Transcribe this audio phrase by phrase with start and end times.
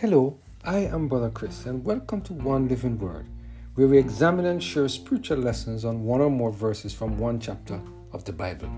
[0.00, 3.26] Hello, I am Brother Chris, and welcome to One Living Word,
[3.74, 7.78] where we examine and share spiritual lessons on one or more verses from one chapter
[8.14, 8.70] of the Bible.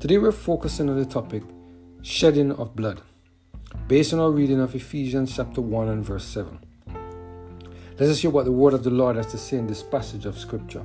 [0.00, 1.44] Today we're focusing on the topic
[2.02, 3.00] shedding of blood,
[3.88, 6.58] based on our reading of Ephesians chapter 1 and verse 7.
[7.98, 10.26] Let us hear what the word of the Lord has to say in this passage
[10.26, 10.84] of Scripture.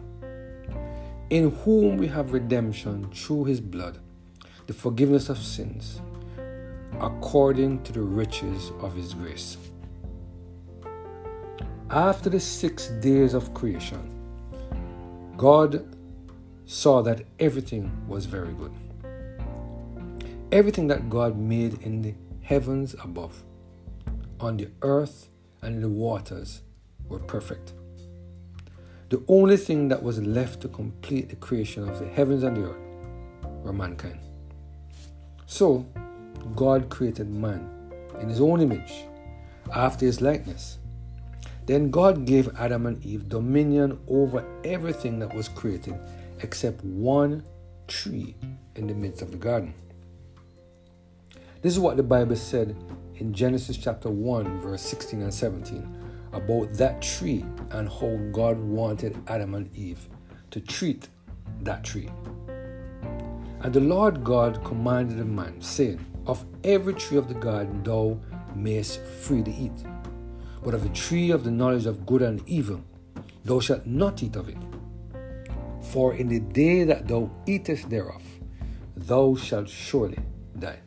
[1.29, 3.99] In whom we have redemption through his blood,
[4.67, 5.99] the forgiveness of sins
[6.99, 9.57] according to the riches of his grace.
[11.89, 14.15] After the six days of creation,
[15.37, 15.95] God
[16.65, 18.71] saw that everything was very good.
[20.51, 23.43] Everything that God made in the heavens above,
[24.39, 25.29] on the earth,
[25.61, 26.61] and in the waters
[27.07, 27.73] were perfect.
[29.09, 32.69] The only thing that was left to complete the creation of the heavens and the
[32.69, 32.77] earth
[33.63, 34.19] were mankind.
[35.47, 35.87] So,
[36.55, 37.69] God created man
[38.19, 39.05] in his own image,
[39.73, 40.77] after his likeness.
[41.65, 45.95] Then God gave Adam and Eve dominion over everything that was created
[46.41, 47.43] except one
[47.87, 48.35] tree
[48.75, 49.73] in the midst of the garden.
[51.61, 52.75] This is what the Bible said
[53.15, 55.95] in Genesis chapter 1, verse 16 and 17
[56.33, 60.07] about that tree and how God wanted Adam and Eve
[60.51, 61.09] to treat
[61.61, 62.09] that tree.
[63.61, 65.99] And the Lord God commanded the man, saying,
[66.29, 68.19] of every tree of the garden thou
[68.55, 69.83] mayest freely eat,
[70.63, 72.79] but of the tree of the knowledge of good and evil
[73.45, 74.57] thou shalt not eat of it.
[75.81, 78.21] For in the day that thou eatest thereof,
[78.95, 80.19] thou shalt surely
[80.57, 80.79] die.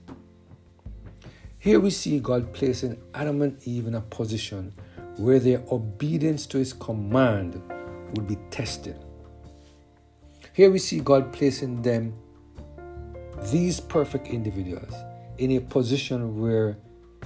[1.58, 4.72] Here we see God placing Adam and Eve in a position
[5.16, 7.60] where their obedience to his command
[8.14, 8.96] would be tested.
[10.52, 12.14] Here we see God placing them,
[13.50, 14.94] these perfect individuals,
[15.42, 16.76] in a position where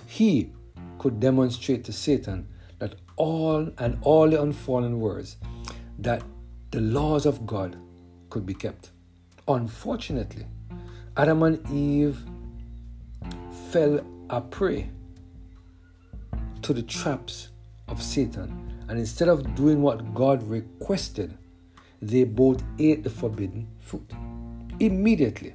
[0.07, 0.51] he
[0.99, 2.49] could demonstrate to Satan
[2.79, 5.37] that all and all the unfallen words
[5.99, 6.23] that
[6.71, 7.77] the laws of God
[8.31, 8.91] could be kept.
[9.47, 10.47] Unfortunately,
[11.19, 12.19] Adam and Eve
[13.71, 14.89] fell a prey
[16.63, 17.51] to the traps
[17.89, 18.49] of Satan,
[18.89, 21.37] and instead of doing what God requested,
[22.01, 24.11] they both ate the forbidden fruit.
[24.81, 25.55] Immediately,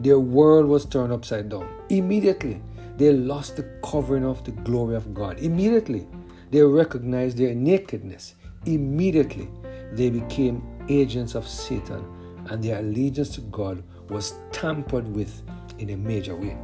[0.00, 1.68] their world was turned upside down.
[1.88, 2.60] Immediately,
[2.96, 5.38] they lost the covering of the glory of God.
[5.38, 6.06] Immediately,
[6.50, 8.34] they recognized their nakedness.
[8.64, 9.48] Immediately,
[9.92, 12.04] they became agents of Satan,
[12.48, 15.42] and their allegiance to God was tampered with
[15.78, 16.56] in a major way.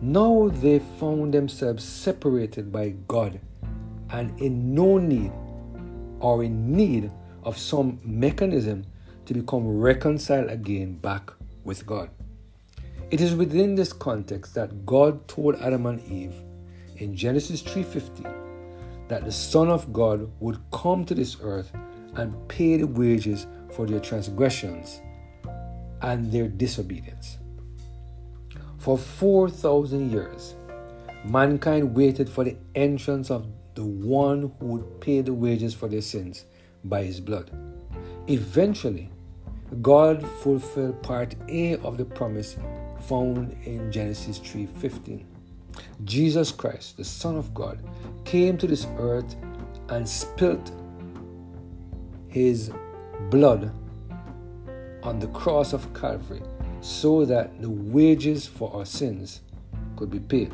[0.00, 3.40] Now they found themselves separated by God
[4.10, 5.32] and in no need
[6.20, 7.10] or in need
[7.42, 8.84] of some mechanism
[9.26, 11.32] to become reconciled again back
[11.64, 12.10] with God.
[13.10, 16.34] It is within this context that God told Adam and Eve
[16.98, 18.26] in Genesis 3:15
[19.08, 21.72] that the Son of God would come to this earth
[22.16, 25.00] and pay the wages for their transgressions
[26.02, 27.38] and their disobedience.
[28.76, 30.54] For 4,000 years,
[31.24, 36.02] mankind waited for the entrance of the one who would pay the wages for their
[36.02, 36.44] sins
[36.84, 37.50] by his blood.
[38.26, 39.10] Eventually,
[39.80, 42.56] God fulfilled part A of the promise
[43.00, 45.24] found in Genesis 3:15.
[46.04, 47.78] Jesus Christ, the Son of God,
[48.24, 49.36] came to this earth
[49.88, 50.72] and spilt
[52.28, 52.70] his
[53.30, 53.70] blood
[55.02, 56.42] on the cross of Calvary
[56.80, 59.40] so that the wages for our sins
[59.96, 60.52] could be paid.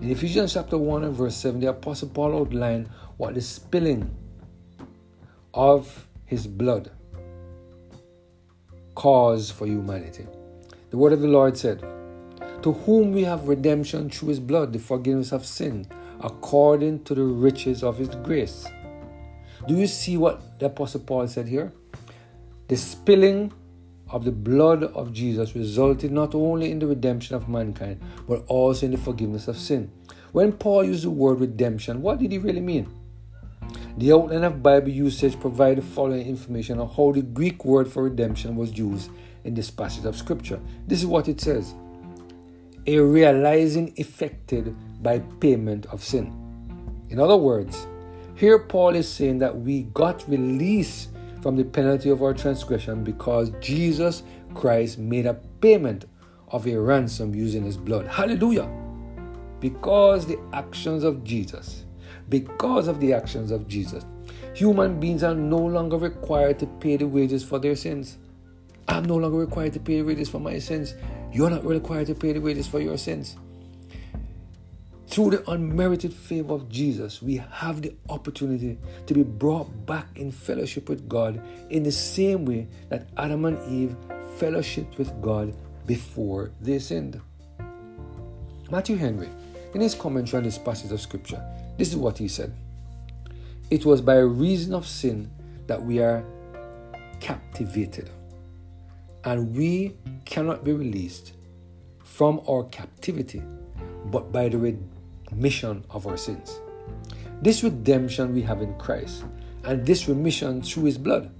[0.00, 4.14] In Ephesians chapter 1 and verse 7, the Apostle Paul outlined what the spilling
[5.54, 6.90] of his blood
[8.94, 10.26] caused for humanity.
[10.94, 11.80] The word of the Lord said,
[12.62, 15.88] To whom we have redemption through his blood, the forgiveness of sin,
[16.20, 18.64] according to the riches of his grace.
[19.66, 21.72] Do you see what the Apostle Paul said here?
[22.68, 23.52] The spilling
[24.08, 28.86] of the blood of Jesus resulted not only in the redemption of mankind, but also
[28.86, 29.90] in the forgiveness of sin.
[30.30, 32.86] When Paul used the word redemption, what did he really mean?
[33.98, 38.04] The outline of Bible usage provides the following information on how the Greek word for
[38.04, 39.10] redemption was used
[39.44, 40.60] in this passage of scripture.
[40.86, 41.74] This is what it says
[42.86, 46.32] a realizing effected by payment of sin.
[47.08, 47.86] In other words,
[48.34, 51.08] here Paul is saying that we got release
[51.40, 54.22] from the penalty of our transgression because Jesus
[54.54, 56.06] Christ made a payment
[56.48, 58.06] of a ransom using his blood.
[58.06, 58.68] Hallelujah!
[59.60, 61.84] Because the actions of Jesus,
[62.28, 64.04] because of the actions of Jesus,
[64.54, 68.18] human beings are no longer required to pay the wages for their sins.
[68.88, 70.94] I'm no longer required to pay the wages for my sins.
[71.32, 73.36] You're not required to pay the wages for your sins.
[75.06, 80.32] Through the unmerited favor of Jesus, we have the opportunity to be brought back in
[80.32, 81.40] fellowship with God
[81.70, 83.96] in the same way that Adam and Eve
[84.38, 85.54] fellowshiped with God
[85.86, 87.20] before they sinned.
[88.70, 89.28] Matthew Henry,
[89.74, 91.42] in his commentary on this passage of Scripture,
[91.78, 92.52] this is what he said
[93.70, 95.30] It was by reason of sin
[95.66, 96.24] that we are
[97.20, 98.10] captivated,
[99.24, 101.32] and we cannot be released
[102.02, 103.42] from our captivity
[104.06, 104.76] but by the
[105.30, 106.60] remission of our sins.
[107.42, 109.24] This redemption we have in Christ,
[109.64, 111.30] and this remission through His blood.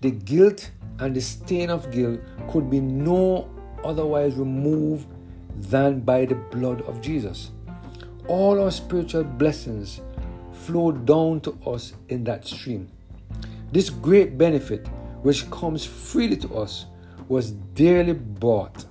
[0.00, 2.20] The guilt and the stain of guilt
[2.50, 3.48] could be no
[3.84, 5.08] otherwise removed
[5.56, 7.50] than by the blood of Jesus.
[8.26, 10.00] All our spiritual blessings
[10.52, 12.90] flow down to us in that stream.
[13.72, 14.86] This great benefit,
[15.26, 16.86] which comes freely to us,
[17.26, 18.84] was dearly bought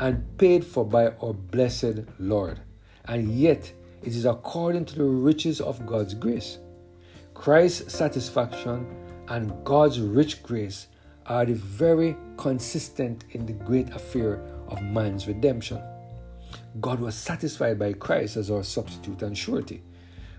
[0.00, 2.58] and paid for by our blessed Lord.
[3.04, 3.72] And yet,
[4.02, 6.58] it is according to the riches of God's grace.
[7.34, 8.84] Christ's satisfaction
[9.28, 10.88] and God's rich grace
[11.26, 15.80] are the very consistent in the great affair of man's redemption.
[16.80, 19.84] God was satisfied by Christ as our substitute and surety,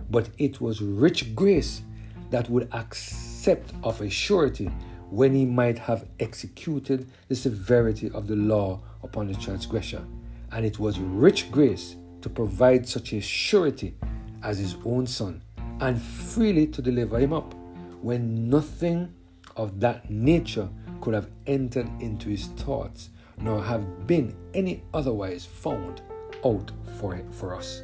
[0.10, 1.84] but it was rich grace
[2.32, 4.70] that would accept of a surety
[5.10, 10.04] when he might have executed the severity of the law upon the transgressor.
[10.52, 13.96] And it was rich grace to provide such a surety
[14.44, 15.42] as his own son,
[15.80, 17.54] and freely to deliver him up,
[18.02, 19.14] when nothing
[19.56, 20.70] of that nature
[21.02, 26.02] could have entered into his thoughts, nor have been any otherwise found
[26.46, 27.82] out for, it, for us.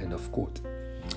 [0.00, 0.60] End of quote.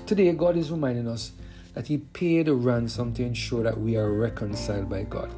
[0.06, 1.32] Today, God is reminding us
[1.74, 5.34] that He paid a ransom to ensure that we are reconciled by God.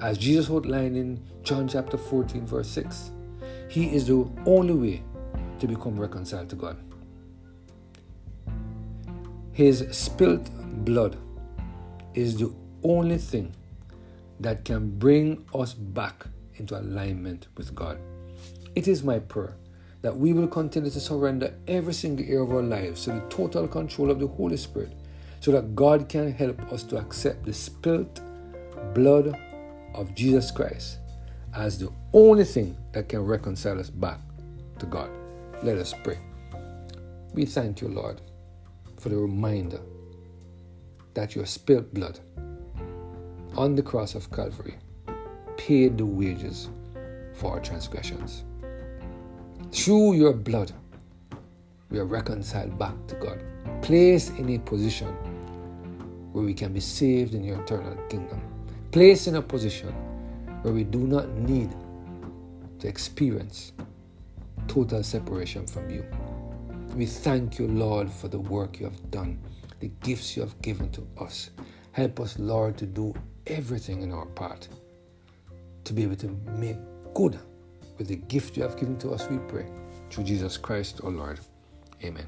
[0.00, 3.10] As Jesus outlined in John chapter 14, verse 6,
[3.68, 5.02] He is the only way
[5.60, 6.76] to become reconciled to God.
[9.52, 10.50] His spilt
[10.84, 11.16] blood
[12.14, 13.54] is the only thing
[14.40, 16.26] that can bring us back
[16.56, 17.98] into alignment with God.
[18.74, 19.54] It is my prayer
[20.04, 23.66] that we will continue to surrender every single area of our lives to the total
[23.66, 24.92] control of the Holy Spirit
[25.40, 28.20] so that God can help us to accept the spilt
[28.92, 29.34] blood
[29.94, 30.98] of Jesus Christ
[31.54, 34.20] as the only thing that can reconcile us back
[34.78, 35.08] to God.
[35.62, 36.18] Let us pray.
[37.32, 38.20] We thank you, Lord,
[38.98, 39.80] for the reminder
[41.14, 42.20] that your spilt blood
[43.56, 44.74] on the cross of Calvary
[45.56, 46.68] paid the wages
[47.32, 48.44] for our transgressions.
[49.74, 50.70] Through your blood,
[51.90, 53.42] we are reconciled back to God,
[53.82, 55.08] placed in a position
[56.32, 58.40] where we can be saved in your eternal kingdom,
[58.92, 59.88] placed in a position
[60.62, 61.74] where we do not need
[62.78, 63.72] to experience
[64.68, 66.06] total separation from you.
[66.94, 69.40] We thank you, Lord, for the work you have done,
[69.80, 71.50] the gifts you have given to us.
[71.90, 73.12] Help us, Lord, to do
[73.48, 74.68] everything in our part
[75.82, 76.78] to be able to make
[77.12, 77.40] good
[77.98, 79.66] with the gift you have given to us, we pray.
[80.10, 81.40] Through Jesus Christ, our Lord.
[82.02, 82.26] Amen.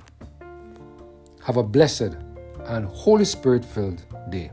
[1.43, 2.17] Have a blessed
[2.65, 4.51] and Holy Spirit filled day.